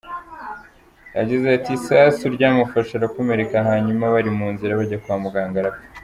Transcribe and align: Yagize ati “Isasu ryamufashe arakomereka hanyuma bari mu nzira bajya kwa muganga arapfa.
Yagize 1.17 1.45
ati 1.57 1.71
“Isasu 1.79 2.23
ryamufashe 2.35 2.91
arakomereka 2.95 3.55
hanyuma 3.69 4.03
bari 4.13 4.31
mu 4.37 4.47
nzira 4.53 4.77
bajya 4.79 4.97
kwa 5.03 5.15
muganga 5.23 5.57
arapfa. 5.61 5.85